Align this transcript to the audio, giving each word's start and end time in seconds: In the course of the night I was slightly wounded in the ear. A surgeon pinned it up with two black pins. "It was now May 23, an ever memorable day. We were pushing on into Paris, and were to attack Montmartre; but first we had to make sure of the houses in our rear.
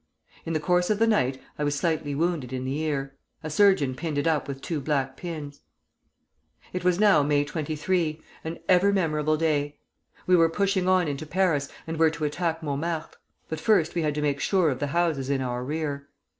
In 0.47 0.53
the 0.53 0.59
course 0.59 0.89
of 0.89 0.97
the 0.97 1.05
night 1.05 1.39
I 1.59 1.63
was 1.63 1.75
slightly 1.75 2.15
wounded 2.15 2.51
in 2.51 2.65
the 2.65 2.75
ear. 2.79 3.13
A 3.43 3.51
surgeon 3.51 3.93
pinned 3.95 4.17
it 4.17 4.25
up 4.25 4.47
with 4.47 4.59
two 4.59 4.81
black 4.81 5.15
pins. 5.15 5.61
"It 6.73 6.83
was 6.83 6.99
now 6.99 7.21
May 7.21 7.45
23, 7.45 8.19
an 8.43 8.57
ever 8.67 8.91
memorable 8.91 9.37
day. 9.37 9.77
We 10.25 10.35
were 10.35 10.49
pushing 10.49 10.89
on 10.89 11.07
into 11.07 11.27
Paris, 11.27 11.69
and 11.85 11.97
were 11.99 12.09
to 12.09 12.25
attack 12.25 12.63
Montmartre; 12.63 13.17
but 13.47 13.59
first 13.59 13.93
we 13.93 14.01
had 14.01 14.15
to 14.15 14.23
make 14.23 14.39
sure 14.39 14.71
of 14.71 14.79
the 14.79 14.87
houses 14.87 15.29
in 15.29 15.39
our 15.39 15.63
rear. 15.63 16.09